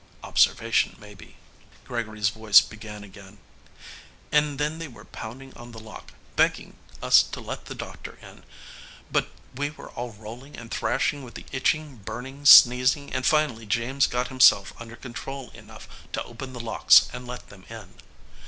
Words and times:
Observation, 0.23 0.95
maybe. 0.99 1.35
Gregory's 1.85 2.29
voice 2.29 2.59
began 2.59 3.03
again, 3.03 3.37
"And 4.31 4.57
then 4.57 4.79
they 4.79 4.87
were 4.87 5.05
pounding 5.05 5.55
on 5.55 5.73
the 5.73 5.79
lock, 5.79 6.13
begging 6.35 6.75
us 7.03 7.21
to 7.21 7.39
let 7.39 7.65
the 7.65 7.75
doctor 7.75 8.15
in, 8.19 8.43
but 9.11 9.29
we 9.53 9.69
were 9.69 9.91
all 9.91 10.09
rolling 10.13 10.57
and 10.57 10.71
thrashing 10.71 11.21
with 11.21 11.35
the 11.35 11.45
itching, 11.51 11.97
burning, 11.97 12.45
sneezing, 12.47 13.13
and 13.13 13.27
finally 13.27 13.67
James 13.67 14.07
got 14.07 14.29
himself 14.29 14.73
under 14.79 14.95
control 14.95 15.51
enough 15.51 15.87
to 16.13 16.23
open 16.23 16.53
the 16.53 16.59
locks 16.59 17.07
and 17.13 17.27
let 17.27 17.49
them 17.49 17.63
in. 17.69 17.93